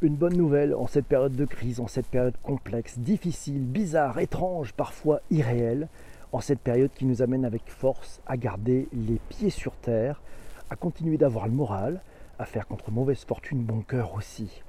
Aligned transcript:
Une 0.00 0.14
bonne 0.14 0.36
nouvelle 0.36 0.76
en 0.76 0.86
cette 0.86 1.06
période 1.06 1.34
de 1.34 1.44
crise, 1.44 1.80
en 1.80 1.88
cette 1.88 2.06
période 2.06 2.36
complexe, 2.44 3.00
difficile, 3.00 3.62
bizarre, 3.64 4.20
étrange, 4.20 4.72
parfois 4.72 5.22
irréelle, 5.32 5.88
en 6.30 6.38
cette 6.38 6.60
période 6.60 6.92
qui 6.94 7.04
nous 7.04 7.20
amène 7.20 7.44
avec 7.44 7.62
force 7.66 8.20
à 8.24 8.36
garder 8.36 8.86
les 8.92 9.18
pieds 9.28 9.50
sur 9.50 9.72
terre, 9.72 10.22
à 10.70 10.76
continuer 10.76 11.16
d'avoir 11.16 11.48
le 11.48 11.52
moral, 11.52 12.00
à 12.38 12.44
faire 12.44 12.68
contre 12.68 12.92
mauvaise 12.92 13.24
fortune 13.24 13.64
bon 13.64 13.80
cœur 13.80 14.14
aussi. 14.14 14.62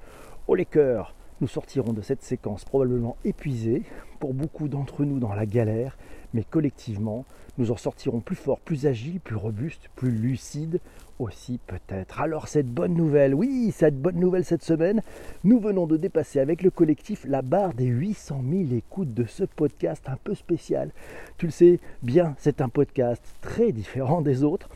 Oh 0.48 0.56
les 0.56 0.64
cœurs, 0.64 1.14
nous 1.40 1.48
sortirons 1.48 1.92
de 1.92 2.02
cette 2.02 2.22
séquence 2.22 2.64
probablement 2.64 3.16
épuisés, 3.24 3.82
pour 4.18 4.34
beaucoup 4.34 4.68
d'entre 4.68 5.04
nous 5.04 5.18
dans 5.18 5.34
la 5.34 5.46
galère, 5.46 5.96
mais 6.34 6.44
collectivement, 6.44 7.24
nous 7.58 7.70
en 7.70 7.76
sortirons 7.76 8.20
plus 8.20 8.36
forts, 8.36 8.60
plus 8.60 8.86
agiles, 8.86 9.20
plus 9.20 9.36
robustes, 9.36 9.88
plus 9.96 10.10
lucides 10.10 10.80
aussi 11.18 11.58
peut-être. 11.66 12.20
Alors 12.20 12.48
cette 12.48 12.68
bonne 12.68 12.94
nouvelle, 12.94 13.34
oui, 13.34 13.72
cette 13.74 14.00
bonne 14.00 14.18
nouvelle 14.18 14.44
cette 14.44 14.62
semaine, 14.62 15.02
nous 15.44 15.60
venons 15.60 15.86
de 15.86 15.96
dépasser 15.96 16.40
avec 16.40 16.62
le 16.62 16.70
collectif 16.70 17.24
la 17.26 17.42
barre 17.42 17.74
des 17.74 17.86
800 17.86 18.42
000 18.48 18.62
écoutes 18.74 19.12
de 19.12 19.24
ce 19.24 19.44
podcast 19.44 20.08
un 20.08 20.16
peu 20.16 20.34
spécial. 20.34 20.90
Tu 21.36 21.46
le 21.46 21.52
sais 21.52 21.80
bien, 22.02 22.34
c'est 22.38 22.60
un 22.60 22.68
podcast 22.68 23.22
très 23.40 23.72
différent 23.72 24.22
des 24.22 24.44
autres 24.44 24.68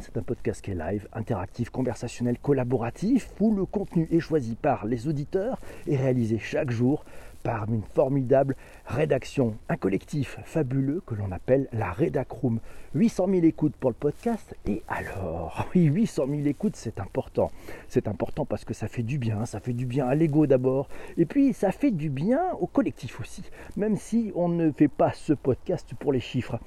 c'est 0.00 0.16
un 0.16 0.22
podcast 0.22 0.60
qui 0.60 0.72
est 0.72 0.74
live, 0.74 1.08
interactif, 1.12 1.70
conversationnel, 1.70 2.38
collaboratif, 2.38 3.30
où 3.40 3.54
le 3.54 3.64
contenu 3.64 4.08
est 4.10 4.20
choisi 4.20 4.54
par 4.54 4.86
les 4.86 5.08
auditeurs 5.08 5.58
et 5.86 5.96
réalisé 5.96 6.38
chaque 6.38 6.70
jour 6.70 7.04
par 7.44 7.68
une 7.68 7.82
formidable 7.82 8.56
rédaction, 8.86 9.56
un 9.68 9.76
collectif 9.76 10.38
fabuleux 10.44 11.02
que 11.06 11.14
l'on 11.14 11.30
appelle 11.30 11.68
la 11.72 11.92
Redacroom. 11.92 12.58
800 12.94 13.26
000 13.28 13.44
écoutes 13.44 13.76
pour 13.76 13.90
le 13.90 13.94
podcast, 13.94 14.56
et 14.66 14.82
alors? 14.88 15.66
Oui, 15.74 15.84
800 15.84 16.26
000 16.28 16.46
écoutes, 16.46 16.76
c'est 16.76 17.00
important. 17.00 17.50
C'est 17.86 18.08
important 18.08 18.46
parce 18.46 18.64
que 18.64 18.72
ça 18.72 18.88
fait 18.88 19.02
du 19.02 19.18
bien, 19.18 19.44
ça 19.44 19.60
fait 19.60 19.74
du 19.74 19.84
bien 19.84 20.06
à 20.06 20.14
l'ego 20.14 20.46
d'abord, 20.46 20.88
et 21.18 21.26
puis 21.26 21.52
ça 21.52 21.70
fait 21.70 21.90
du 21.90 22.08
bien 22.08 22.52
au 22.60 22.66
collectif 22.66 23.20
aussi, 23.20 23.42
même 23.76 23.96
si 23.96 24.32
on 24.34 24.48
ne 24.48 24.72
fait 24.72 24.88
pas 24.88 25.12
ce 25.12 25.34
podcast 25.34 25.92
pour 25.98 26.12
les 26.12 26.20
chiffres. 26.20 26.58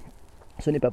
Ce 0.59 0.71
n'est 0.71 0.79
pas, 0.79 0.91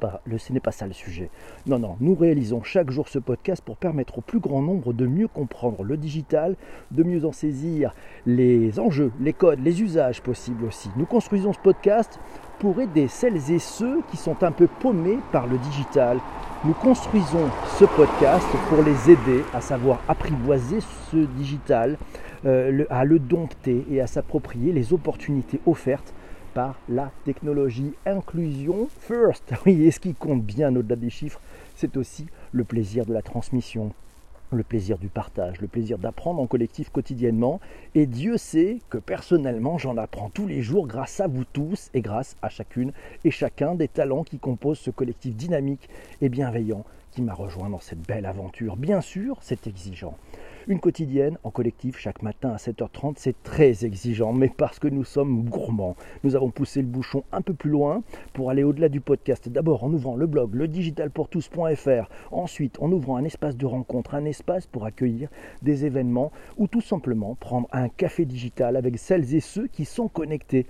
ça 0.71 0.87
le 0.87 0.93
sujet. 0.93 1.29
Non, 1.65 1.79
non, 1.79 1.97
nous 1.99 2.15
réalisons 2.15 2.61
chaque 2.63 2.91
jour 2.91 3.07
ce 3.07 3.19
podcast 3.19 3.63
pour 3.65 3.77
permettre 3.77 4.19
au 4.19 4.21
plus 4.21 4.39
grand 4.39 4.61
nombre 4.61 4.93
de 4.93 5.07
mieux 5.07 5.27
comprendre 5.27 5.83
le 5.83 5.97
digital, 5.97 6.55
de 6.91 7.03
mieux 7.03 7.25
en 7.25 7.31
saisir 7.31 7.93
les 8.25 8.79
enjeux, 8.79 9.11
les 9.19 9.33
codes, 9.33 9.59
les 9.63 9.81
usages 9.81 10.21
possibles 10.21 10.65
aussi. 10.65 10.89
Nous 10.97 11.05
construisons 11.05 11.53
ce 11.53 11.59
podcast 11.59 12.19
pour 12.59 12.79
aider 12.79 13.07
celles 13.07 13.51
et 13.51 13.59
ceux 13.59 14.01
qui 14.09 14.17
sont 14.17 14.43
un 14.43 14.51
peu 14.51 14.67
paumés 14.67 15.19
par 15.31 15.47
le 15.47 15.57
digital. 15.57 16.19
Nous 16.63 16.73
construisons 16.73 17.49
ce 17.77 17.85
podcast 17.85 18.47
pour 18.69 18.81
les 18.81 19.11
aider 19.11 19.43
à 19.53 19.61
savoir 19.61 19.99
apprivoiser 20.07 20.79
ce 21.11 21.17
digital, 21.17 21.97
euh, 22.45 22.85
à 22.89 23.03
le 23.03 23.19
dompter 23.19 23.85
et 23.91 24.01
à 24.01 24.07
s'approprier 24.07 24.71
les 24.71 24.93
opportunités 24.93 25.59
offertes 25.67 26.13
par 26.55 26.79
la 26.87 27.11
technologie. 27.25 27.93
Inclusion 28.07 28.87
first. 28.89 29.53
Oui, 29.65 29.83
et 29.83 29.91
ce 29.91 29.99
qui 29.99 30.15
compte 30.15 30.41
bien 30.41 30.75
au-delà 30.75 30.95
des 30.95 31.09
chiffres, 31.11 31.41
c'est 31.75 31.97
aussi 31.97 32.27
le 32.53 32.63
plaisir 32.63 33.05
de 33.05 33.13
la 33.13 33.21
transmission, 33.21 33.91
le 34.51 34.63
plaisir 34.63 34.97
du 34.97 35.09
partage, 35.09 35.59
le 35.59 35.67
plaisir 35.67 35.97
d'apprendre 35.97 36.41
en 36.41 36.47
collectif 36.47 36.89
quotidiennement. 36.89 37.59
Et 37.93 38.05
Dieu 38.05 38.37
sait 38.37 38.79
que 38.89 38.97
personnellement, 38.97 39.77
j'en 39.77 39.97
apprends 39.97 40.29
tous 40.29 40.47
les 40.47 40.61
jours 40.61 40.87
grâce 40.87 41.19
à 41.19 41.27
vous 41.27 41.43
tous 41.43 41.89
et 41.93 42.01
grâce 42.01 42.37
à 42.41 42.47
chacune 42.47 42.93
et 43.25 43.31
chacun 43.31 43.75
des 43.75 43.89
talents 43.89 44.23
qui 44.23 44.39
composent 44.39 44.79
ce 44.79 44.91
collectif 44.91 45.35
dynamique 45.35 45.89
et 46.21 46.29
bienveillant 46.29 46.85
qui 47.15 47.21
m'a 47.21 47.33
rejoint 47.33 47.69
dans 47.69 47.79
cette 47.79 48.05
belle 48.05 48.25
aventure. 48.25 48.75
Bien 48.75 48.99
sûr, 48.99 49.37
c'est 49.39 49.67
exigeant. 49.67 50.17
Une 50.67 50.81
quotidienne 50.81 51.37
en 51.43 51.49
collectif 51.49 51.97
chaque 51.97 52.21
matin 52.21 52.49
à 52.49 52.57
7h30, 52.57 53.13
c'est 53.15 53.41
très 53.41 53.85
exigeant, 53.85 54.33
mais 54.33 54.49
parce 54.49 54.79
que 54.79 54.89
nous 54.89 55.05
sommes 55.05 55.45
gourmands. 55.45 55.95
Nous 56.25 56.35
avons 56.35 56.49
poussé 56.49 56.81
le 56.81 56.87
bouchon 56.87 57.23
un 57.31 57.41
peu 57.41 57.53
plus 57.53 57.69
loin 57.69 58.03
pour 58.33 58.49
aller 58.49 58.63
au-delà 58.63 58.89
du 58.89 58.99
podcast. 58.99 59.47
D'abord 59.47 59.85
en 59.85 59.93
ouvrant 59.93 60.17
le 60.17 60.27
blog 60.27 60.55
ledigitalpourtous.fr, 60.55 62.09
ensuite 62.31 62.81
en 62.81 62.91
ouvrant 62.91 63.15
un 63.15 63.23
espace 63.23 63.55
de 63.55 63.65
rencontre, 63.65 64.15
un 64.15 64.25
espace 64.25 64.67
pour 64.67 64.85
accueillir 64.85 65.29
des 65.61 65.85
événements 65.85 66.33
ou 66.57 66.67
tout 66.67 66.81
simplement 66.81 67.35
prendre 67.35 67.69
un 67.71 67.87
café 67.87 68.25
digital 68.25 68.75
avec 68.75 68.99
celles 68.99 69.33
et 69.35 69.39
ceux 69.39 69.67
qui 69.67 69.85
sont 69.85 70.09
connectés 70.09 70.67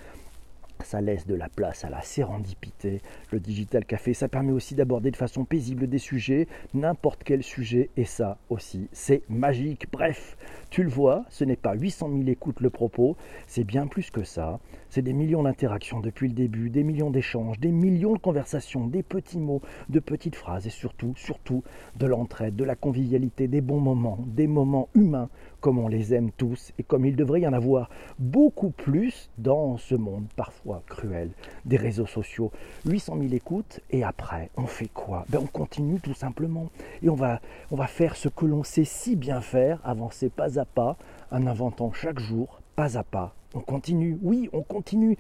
ça 0.85 1.01
laisse 1.01 1.28
de 1.28 1.35
la 1.35 1.50
place 1.50 1.84
à 1.84 1.90
la 1.90 2.01
sérendipité. 2.01 3.01
Le 3.31 3.40
digital 3.40 3.85
café, 3.85 4.13
ça 4.13 4.28
permet 4.28 4.51
aussi 4.51 4.75
d'aborder 4.75 5.12
de 5.12 5.18
façon 5.18 5.44
paisible 5.44 5.88
des 5.88 5.97
sujets, 5.97 6.47
n'importe 6.73 7.23
quel 7.23 7.44
sujet, 7.44 7.90
et 7.97 8.06
ça 8.06 8.38
aussi, 8.50 8.88
c'est 8.91 9.24
magique. 9.29 9.88
Bref, 9.91 10.38
tu 10.69 10.84
le 10.84 10.90
vois, 10.90 11.25
ce 11.29 11.44
n'est 11.44 11.56
pas 11.56 11.74
800 11.74 12.09
000 12.09 12.28
écoutes 12.28 12.62
le 12.62 12.69
propos, 12.69 13.18
c'est 13.47 13.63
bien 13.63 13.88
plus 13.88 14.12
que 14.12 14.24
ça. 14.24 14.59
C'est 14.90 15.01
des 15.01 15.13
millions 15.13 15.44
d'interactions 15.44 16.00
depuis 16.00 16.28
le 16.28 16.34
début, 16.34 16.69
des 16.69 16.84
millions 16.84 17.09
d'échanges, 17.09 17.59
des 17.59 17.72
millions 17.72 18.13
de 18.13 18.19
conversations, 18.19 18.88
des 18.88 19.03
petits 19.03 19.40
mots, 19.40 19.62
de 19.90 20.00
petites 20.00 20.35
phrases, 20.35 20.68
et 20.68 20.69
surtout, 20.69 21.13
surtout, 21.18 21.63
de 21.97 22.06
l'entraide, 22.06 22.56
de 22.56 22.63
la 22.63 22.75
convivialité, 22.75 23.47
des 23.47 23.62
bons 23.62 23.79
moments, 23.79 24.19
des 24.28 24.47
moments 24.47 24.90
humains 24.94 25.29
comme 25.66 25.79
on 25.79 25.88
les 25.88 26.13
aime 26.13 26.29
tous 26.31 26.74
et 26.78 26.84
comme 26.84 27.06
il 27.06 27.16
devrait 27.16 27.41
y 27.41 27.47
en 27.47 27.53
avoir 27.53 27.90
beaucoup 28.19 28.69
plus 28.69 29.31
dans 29.40 29.78
ce 29.78 29.95
monde 29.95 30.28
parfois 30.35 30.75
cruel 30.88 31.30
des 31.66 31.78
réseaux 31.78 32.06
sociaux. 32.06 32.52
800 32.86 33.18
000 33.19 33.34
écoutes 33.34 33.80
et 33.91 34.03
après, 34.03 34.50
on 34.58 34.68
fait 34.68 34.88
quoi? 34.88 35.25
Ben, 35.30 35.40
On 35.41 35.47
continue 35.47 36.00
tout 36.00 36.13
simplement 36.13 36.69
et 37.02 37.09
on 37.09 37.16
va, 37.16 37.41
on 37.72 37.75
va 37.75 37.88
faire 37.88 38.16
ce 38.16 38.30
que 38.30 38.46
l'on 38.46 38.63
sait 38.63 38.86
si 38.86 39.16
bien 39.16 39.41
faire, 39.41 39.80
avancer 39.84 40.30
pas 40.30 40.59
à 40.59 40.66
pas, 40.66 40.97
en 41.31 41.47
inventant 41.47 41.91
chaque 41.91 42.19
jour, 42.19 42.62
pas 42.75 42.97
à 42.97 43.03
pas. 43.03 43.34
On 43.53 43.62
continue, 43.62 44.18
oui, 44.22 44.50
on 44.53 44.63
continue. 44.63 45.18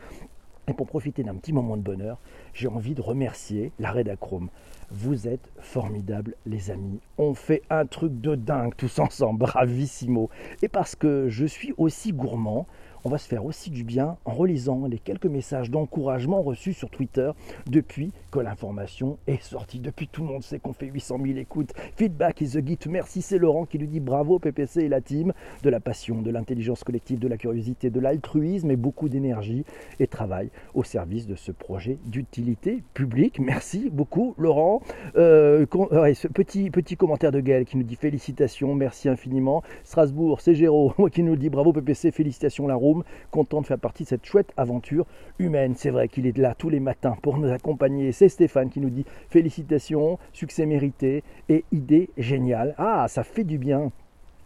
Et 0.67 0.73
pour 0.73 0.87
profiter 0.87 1.23
d'un 1.23 1.35
petit 1.35 1.53
moment 1.53 1.77
de 1.77 1.83
bonheur, 1.83 2.19
j'ai 2.53 2.67
envie 2.67 2.95
de 2.95 3.01
remercier 3.01 3.71
la 3.79 3.91
Redachrome. 3.91 4.49
Vous 4.89 5.27
êtes 5.27 5.51
formidables, 5.59 6.35
les 6.45 6.71
amis. 6.71 6.99
On 7.17 7.33
fait 7.33 7.61
un 7.69 7.85
truc 7.85 8.19
de 8.19 8.35
dingue 8.35 8.73
tous 8.75 8.99
ensemble, 8.99 9.39
bravissimo. 9.45 10.29
Et 10.63 10.67
parce 10.67 10.95
que 10.95 11.29
je 11.29 11.45
suis 11.45 11.73
aussi 11.77 12.13
gourmand, 12.13 12.65
on 13.05 13.09
va 13.09 13.19
se 13.19 13.27
faire 13.27 13.45
aussi 13.45 13.69
du 13.69 13.83
bien 13.83 14.17
en 14.25 14.33
relisant 14.33 14.87
les 14.87 14.97
quelques 14.97 15.27
messages 15.27 15.69
d'encouragement 15.69 16.41
reçus 16.41 16.73
sur 16.73 16.89
Twitter 16.89 17.29
depuis 17.67 18.11
que 18.31 18.39
l'information 18.39 19.19
est 19.27 19.41
sortie. 19.43 19.79
Depuis 19.79 20.07
tout 20.07 20.23
le 20.23 20.29
monde 20.29 20.43
sait 20.43 20.57
qu'on 20.57 20.73
fait 20.73 20.87
800 20.87 21.19
000 21.23 21.37
écoutes. 21.37 21.71
Feedback 21.97 22.41
is 22.41 22.53
the 22.53 22.65
gift. 22.65 22.87
Merci, 22.87 23.21
c'est 23.21 23.37
Laurent 23.37 23.65
qui 23.65 23.77
lui 23.77 23.87
dit 23.87 23.99
bravo 23.99 24.39
PPC 24.39 24.81
et 24.81 24.89
la 24.89 25.01
team. 25.01 25.33
De 25.61 25.69
la 25.69 25.79
passion, 25.79 26.23
de 26.23 26.31
l'intelligence 26.31 26.83
collective, 26.83 27.19
de 27.19 27.27
la 27.27 27.37
curiosité, 27.37 27.91
de 27.91 27.99
l'altruisme 27.99 28.71
et 28.71 28.75
beaucoup 28.75 29.07
d'énergie 29.07 29.65
et 29.99 30.07
travail 30.07 30.49
au 30.73 30.83
service 30.83 31.27
de 31.27 31.35
ce 31.35 31.51
projet 31.51 31.99
d'utilité 32.05 32.81
publique. 32.95 33.39
Merci 33.39 33.91
beaucoup 33.91 34.33
Laurent. 34.39 34.81
Euh, 35.15 35.67
ce 36.15 36.27
petit, 36.27 36.71
petit 36.71 36.97
commentaire 36.97 37.31
de 37.31 37.39
Gaël 37.39 37.65
qui 37.65 37.77
nous 37.77 37.83
dit 37.83 37.97
félicitations, 37.97 38.73
merci 38.73 39.09
infiniment. 39.09 39.61
Strasbourg, 39.83 40.41
c'est 40.41 40.55
Géraud 40.55 40.91
qui 41.11 41.21
nous 41.21 41.35
dit 41.35 41.49
bravo 41.51 41.71
PPC, 41.71 42.09
félicitations 42.09 42.65
la 42.65 42.73
roue 42.73 42.94
content 43.31 43.61
de 43.61 43.67
faire 43.67 43.79
partie 43.79 44.03
de 44.03 44.09
cette 44.09 44.25
chouette 44.25 44.51
aventure 44.57 45.05
humaine. 45.39 45.73
C'est 45.75 45.89
vrai 45.89 46.07
qu'il 46.07 46.27
est 46.27 46.37
là 46.37 46.55
tous 46.55 46.69
les 46.69 46.79
matins 46.79 47.17
pour 47.21 47.37
nous 47.37 47.51
accompagner. 47.51 48.11
C'est 48.11 48.29
Stéphane 48.29 48.69
qui 48.69 48.79
nous 48.79 48.89
dit 48.89 49.05
félicitations, 49.29 50.19
succès 50.33 50.65
mérité 50.65 51.23
et 51.49 51.65
idée 51.71 52.09
géniale. 52.17 52.75
Ah, 52.77 53.07
ça 53.07 53.23
fait 53.23 53.43
du 53.43 53.57
bien. 53.57 53.91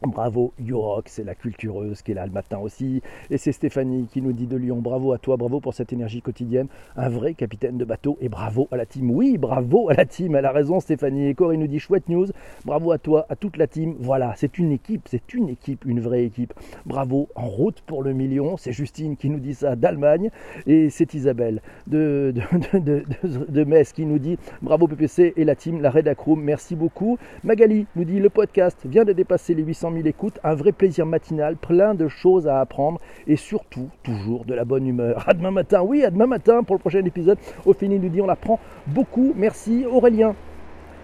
Bravo 0.01 0.53
Yorock, 0.59 1.09
c'est 1.09 1.25
la 1.25 1.35
cultureuse 1.35 2.01
qui 2.01 2.11
est 2.11 2.15
là 2.15 2.25
le 2.25 2.31
matin 2.31 2.59
aussi. 2.59 3.01
Et 3.29 3.37
c'est 3.37 3.51
Stéphanie 3.51 4.07
qui 4.11 4.21
nous 4.21 4.31
dit 4.31 4.47
de 4.47 4.55
Lyon, 4.55 4.77
bravo 4.77 5.11
à 5.11 5.17
toi, 5.17 5.35
bravo 5.35 5.59
pour 5.59 5.73
cette 5.73 5.91
énergie 5.91 6.21
quotidienne, 6.21 6.67
un 6.95 7.09
vrai 7.09 7.33
capitaine 7.33 7.77
de 7.77 7.83
bateau 7.83 8.17
et 8.21 8.29
bravo 8.29 8.69
à 8.71 8.77
la 8.77 8.85
team. 8.85 9.11
Oui, 9.11 9.37
bravo 9.37 9.89
à 9.89 9.93
la 9.95 10.05
team, 10.05 10.35
elle 10.35 10.45
a 10.45 10.51
raison 10.51 10.79
Stéphanie. 10.79 11.27
Et 11.27 11.33
Corinne 11.33 11.59
nous 11.59 11.67
dit 11.67 11.79
chouette 11.79 12.07
news, 12.07 12.27
bravo 12.63 12.93
à 12.93 12.97
toi, 12.97 13.25
à 13.27 13.35
toute 13.35 13.57
la 13.57 13.67
team. 13.67 13.95
Voilà, 13.99 14.33
c'est 14.37 14.57
une 14.57 14.71
équipe, 14.71 15.07
c'est 15.09 15.33
une 15.33 15.49
équipe, 15.49 15.83
une 15.85 15.99
vraie 15.99 16.23
équipe. 16.23 16.53
Bravo, 16.85 17.27
en 17.35 17.47
route 17.47 17.81
pour 17.81 18.02
le 18.02 18.13
million. 18.13 18.55
C'est 18.55 18.72
Justine 18.72 19.17
qui 19.17 19.29
nous 19.29 19.40
dit 19.40 19.53
ça 19.53 19.75
d'Allemagne. 19.75 20.29
Et 20.66 20.90
c'est 20.90 21.13
Isabelle 21.13 21.61
de, 21.87 22.34
de, 22.73 23.03
de, 23.49 23.63
Metz 23.63 23.91
qui 23.91 24.05
nous 24.05 24.19
dit 24.19 24.37
bravo 24.61 24.87
PPC 24.87 25.34
et 25.35 25.43
la 25.43 25.55
team, 25.55 25.81
la 25.81 25.90
Redacroom, 25.90 26.41
merci 26.41 26.75
beaucoup. 26.75 27.17
Magali 27.43 27.85
nous 27.95 28.05
dit 28.05 28.19
le 28.19 28.29
podcast 28.29 28.85
vient 28.85 29.03
de 29.03 29.13
dépasser 29.13 29.53
les 29.53 29.63
800 29.63 29.89
000 29.91 30.06
écoutes, 30.08 30.40
un 30.44 30.56
vrai 30.56 30.72
plaisir 30.72 31.06
matinal, 31.06 31.56
plein 31.56 31.94
de 31.94 32.08
choses 32.08 32.47
à 32.47 32.59
apprendre 32.59 33.00
et 33.28 33.36
surtout 33.36 33.90
toujours 34.03 34.46
de 34.46 34.53
la 34.53 34.66
bonne 34.66 34.88
humeur. 34.88 35.24
À 35.28 35.34
demain 35.34 35.52
matin, 35.52 35.82
oui, 35.82 36.03
à 36.03 36.12
demain 36.12 36.28
matin 36.28 36.64
pour 36.64 36.76
le 36.76 36.80
prochain 36.80 37.03
épisode. 37.06 37.38
Au 37.66 37.74
fini 37.74 38.00
nous 38.00 38.09
dit 38.09 38.22
on 38.22 38.30
apprend 38.30 38.59
beaucoup. 38.88 39.34
Merci 39.36 39.86
Aurélien. 39.86 40.36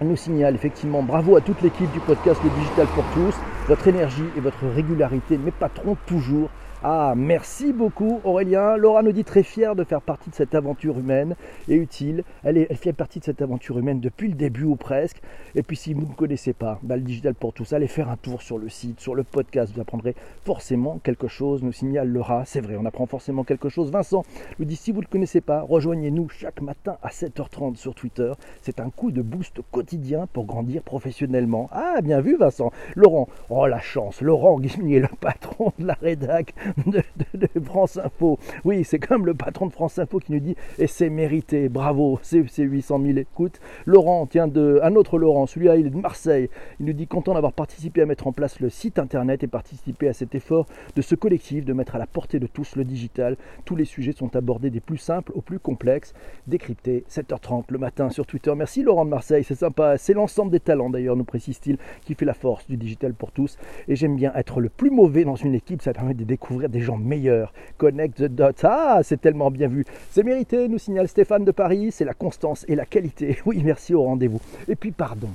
Nous 0.02 0.18
signale 0.18 0.56
effectivement 0.56 1.04
bravo 1.04 1.38
à 1.38 1.42
toute 1.42 1.62
l'équipe 1.62 1.92
du 1.94 2.02
podcast 2.02 2.42
Le 2.44 2.50
Digital 2.50 2.86
pour 2.88 3.06
tous. 3.14 3.36
Votre 3.68 3.88
énergie 3.88 4.26
et 4.36 4.42
votre 4.42 4.68
régularité, 4.76 5.38
mes 5.38 5.52
patrons 5.52 5.96
toujours 6.06 6.50
Ah, 6.88 7.16
merci 7.18 7.74
beaucoup 7.74 8.22
Aurélien. 8.24 8.78
Laura 8.78 9.02
nous 9.02 9.12
dit 9.12 9.24
très 9.24 9.42
fière 9.42 9.76
de 9.76 9.84
faire 9.84 10.04
partie 10.04 10.30
de 10.30 10.36
cette 10.36 10.54
aventure 10.54 11.00
humaine 11.00 11.36
et 11.68 11.74
utile. 11.74 12.24
Elle, 12.44 12.60
est, 12.60 12.68
elle 12.70 12.78
fait 12.78 12.94
partie 12.94 13.18
de 13.18 13.24
cette 13.24 13.42
aventure 13.42 13.80
humaine 13.80 14.00
depuis 14.00 14.28
le 14.28 14.36
début 14.36 14.66
ou 14.66 14.76
presque. 14.76 15.20
Et 15.56 15.64
puis 15.64 15.76
si 15.76 15.96
vous 15.96 16.02
ne 16.02 16.14
connaissez 16.14 16.54
pas 16.54 16.80
le 16.88 17.00
digital 17.00 17.34
pour 17.34 17.54
tous, 17.54 17.74
allez 17.74 17.88
faire 17.88 18.12
un 18.12 18.18
tour 18.18 18.44
sur 18.44 18.60
le 18.60 18.70
site, 18.70 19.00
sur 19.00 19.16
le 19.16 19.24
podcast. 19.24 19.74
Vous 19.74 19.82
apprendrez 19.82 20.14
forcément 20.44 21.00
quelque 21.04 21.28
chose, 21.28 21.64
nous 21.64 21.72
signale 21.72 22.08
Laura. 22.08 22.46
C'est 22.46 22.62
vrai, 22.62 22.76
on 22.80 22.86
apprend 22.86 23.08
forcément 23.08 23.44
quelque 23.44 23.68
chose. 23.68 23.90
Vincent 23.90 24.24
nous 24.60 24.66
dit 24.66 24.76
si 24.76 24.92
vous 24.92 25.00
ne 25.00 25.06
le 25.06 25.10
connaissez 25.10 25.42
pas, 25.42 25.62
rejoignez-nous 25.62 26.30
chaque 26.30 26.62
matin 26.62 26.98
à 27.02 27.10
7h30 27.10 27.78
sur 27.78 27.96
Twitter. 27.96 28.32
C'est 28.62 28.80
un 28.80 28.92
coup 28.92 29.10
de 29.10 29.24
boost 29.24 29.60
quotidien 29.72 30.28
pour 30.32 30.46
grandir 30.46 30.84
professionnellement. 30.84 31.68
Ah, 31.72 32.02
bien 32.04 32.22
vu 32.22 32.38
Vincent. 32.38 32.72
Laurent, 32.96 33.28
oh 33.50 33.66
la 33.66 33.80
chance. 33.80 34.22
Laurent 34.22 34.62
est 34.62 35.00
le 35.00 35.10
patron 35.20 35.74
de 35.80 35.88
la 35.88 35.96
rédac 35.96 36.54
de, 36.86 37.48
France 37.64 37.98
Info. 37.98 38.38
Oui, 38.64 38.84
c'est 38.84 39.00
comme 39.00 39.26
le 39.26 39.34
patron 39.34 39.68
de 39.68 39.72
France 39.72 39.98
Info 40.00 40.20
qui 40.20 40.32
nous 40.32 40.40
dit 40.40 40.56
et 40.78 40.88
c'est 40.88 41.10
mérité, 41.10 41.70
bravo, 41.70 42.20
c'est 42.22 42.46
800 42.58 43.02
000 43.02 43.18
écoutes. 43.18 43.60
Laurent, 43.86 44.26
tiens, 44.28 44.48
de, 44.48 44.80
un 44.84 44.96
autre 44.96 45.18
Laurent, 45.18 45.46
celui-là 45.46 45.78
il 45.78 45.88
est 45.88 45.92
de 45.92 45.98
Marseille. 45.98 46.50
Il 46.80 46.86
nous 46.86 46.94
dit 46.94 47.08
content 47.08 47.34
d'avoir 47.34 47.54
participé 47.54 48.02
à 48.02 48.06
mettre 48.06 48.28
en 48.28 48.32
place 48.32 48.60
le 48.60 48.70
site 48.70 49.00
internet 49.00 49.44
et 49.44 49.48
participer 49.48 50.08
à 50.08 50.14
cet 50.14 50.36
effort 50.36 50.66
de 50.96 51.02
ce 51.02 51.16
collectif 51.16 51.66
de 51.66 51.74
mettre 51.74 51.96
à 51.96 52.00
la 52.00 52.08
portée 52.08 52.40
de 52.40 52.48
tous 52.48 52.76
le 52.76 52.84
digital. 52.84 53.38
Tous 53.64 53.76
les 53.76 53.86
sujets 53.86 54.12
sont 54.12 54.36
abordés 54.36 54.70
des 54.70 54.82
plus 54.82 54.98
simples 54.98 55.32
aux 55.36 55.42
plus 55.42 55.60
complexes, 55.60 56.14
décryptés 56.48 57.06
7h30 57.10 57.66
le 57.70 57.78
matin 57.78 58.10
sur 58.10 58.26
Twitter. 58.26 58.54
Merci 58.56 58.84
Laurent 58.84 59.06
de 59.06 59.10
Marseille, 59.10 59.44
c'est 59.44 59.56
sympa. 59.56 59.98
C'est 59.98 60.14
l'ensemble 60.14 60.52
des 60.52 60.60
talents 60.60 60.90
d'ailleurs, 60.90 61.16
nous 61.16 61.24
précise-t-il, 61.24 61.78
qui 62.06 62.16
fait 62.16 62.26
la 62.26 62.34
force 62.34 62.68
du 62.68 62.78
digital 62.78 63.14
pour 63.14 63.32
tous. 63.32 63.58
Et 63.88 63.96
j'aime 63.96 64.16
bien 64.16 64.34
être 64.36 64.60
le 64.60 64.70
plus 64.70 64.90
mauvais 64.90 65.24
dans 65.24 65.36
une 65.36 65.56
équipe, 65.56 65.82
ça 65.82 65.94
permet 65.94 66.14
de 66.14 66.24
découvrir 66.24 66.55
des 66.64 66.82
gens 66.82 66.98
meilleurs. 66.98 67.54
Connect 67.78 68.18
the 68.18 68.24
dots. 68.26 68.64
Ah, 68.64 69.02
c'est 69.04 69.20
tellement 69.20 69.52
bien 69.52 69.68
vu. 69.68 69.86
C'est 70.12 70.24
mérité, 70.24 70.68
nous 70.68 70.78
signale 70.78 71.08
Stéphane 71.08 71.46
de 71.46 71.52
Paris. 71.52 71.92
C'est 71.92 72.06
la 72.06 72.14
constance 72.14 72.66
et 72.68 72.76
la 72.76 72.86
qualité. 72.86 73.38
Oui, 73.46 73.62
merci 73.64 73.94
au 73.94 74.04
rendez-vous. 74.04 74.42
Et 74.68 74.76
puis, 74.76 74.92
pardon. 74.92 75.30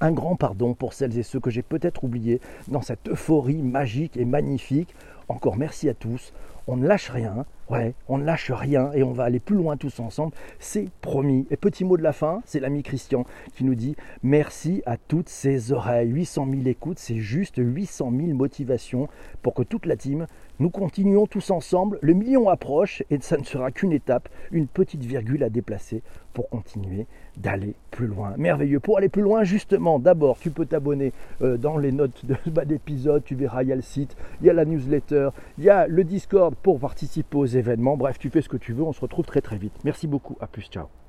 Un 0.00 0.10
grand 0.12 0.34
pardon 0.36 0.74
pour 0.74 0.94
celles 0.94 1.16
et 1.18 1.22
ceux 1.22 1.38
que 1.38 1.50
j'ai 1.50 1.62
peut-être 1.62 2.02
oubliés 2.02 2.40
dans 2.68 2.82
cette 2.82 3.08
euphorie 3.08 3.62
magique 3.62 4.16
et 4.16 4.24
magnifique. 4.24 4.94
Encore 5.28 5.56
merci 5.56 5.88
à 5.88 5.94
tous. 5.94 6.32
On 6.66 6.76
ne 6.76 6.86
lâche 6.86 7.10
rien. 7.10 7.44
Ouais, 7.70 7.94
on 8.08 8.18
ne 8.18 8.24
lâche 8.24 8.50
rien 8.50 8.92
et 8.92 9.02
on 9.02 9.12
va 9.12 9.24
aller 9.24 9.40
plus 9.40 9.56
loin 9.56 9.78
tous 9.78 9.98
ensemble, 10.00 10.34
c'est 10.58 10.90
promis. 11.00 11.46
Et 11.50 11.56
petit 11.56 11.84
mot 11.84 11.96
de 11.96 12.02
la 12.02 12.12
fin, 12.12 12.42
c'est 12.44 12.60
l'ami 12.60 12.82
Christian 12.82 13.24
qui 13.54 13.64
nous 13.64 13.74
dit 13.74 13.96
merci 14.22 14.82
à 14.84 14.96
toutes 14.98 15.30
ces 15.30 15.72
oreilles. 15.72 16.10
800 16.10 16.48
000 16.50 16.66
écoutes, 16.66 16.98
c'est 16.98 17.16
juste 17.16 17.54
800 17.56 18.12
000 18.14 18.36
motivations 18.36 19.08
pour 19.40 19.54
que 19.54 19.62
toute 19.62 19.86
la 19.86 19.96
team, 19.96 20.26
nous 20.58 20.70
continuons 20.70 21.26
tous 21.26 21.50
ensemble. 21.50 21.98
Le 22.02 22.12
million 22.12 22.48
approche 22.48 23.02
et 23.10 23.18
ça 23.20 23.38
ne 23.38 23.44
sera 23.44 23.70
qu'une 23.70 23.92
étape, 23.92 24.28
une 24.50 24.66
petite 24.66 25.04
virgule 25.04 25.42
à 25.42 25.48
déplacer 25.48 26.02
pour 26.34 26.48
continuer 26.48 27.06
d'aller 27.36 27.74
plus 27.90 28.06
loin. 28.06 28.34
Merveilleux. 28.36 28.80
Pour 28.80 28.98
aller 28.98 29.08
plus 29.08 29.22
loin, 29.22 29.44
justement, 29.44 29.98
d'abord, 29.98 30.38
tu 30.38 30.50
peux 30.50 30.66
t'abonner 30.66 31.12
euh, 31.42 31.56
dans 31.56 31.78
les 31.78 31.92
notes 31.92 32.24
de 32.26 32.36
bas 32.50 32.64
d'épisode. 32.64 33.24
Tu 33.24 33.34
verras, 33.34 33.62
il 33.62 33.70
y 33.70 33.72
a 33.72 33.76
le 33.76 33.82
site, 33.82 34.16
il 34.40 34.46
y 34.46 34.50
a 34.50 34.52
la 34.52 34.64
newsletter, 34.64 35.30
il 35.58 35.64
y 35.64 35.70
a 35.70 35.86
le 35.86 36.04
Discord 36.04 36.51
pour 36.62 36.80
participer 36.80 37.36
aux 37.36 37.46
événements. 37.46 37.96
Bref, 37.96 38.18
tu 38.18 38.30
fais 38.30 38.42
ce 38.42 38.48
que 38.48 38.56
tu 38.56 38.72
veux. 38.72 38.82
On 38.82 38.92
se 38.92 39.00
retrouve 39.00 39.24
très 39.24 39.40
très 39.40 39.56
vite. 39.56 39.74
Merci 39.84 40.06
beaucoup. 40.06 40.36
À 40.40 40.46
plus. 40.46 40.66
Ciao. 40.66 40.92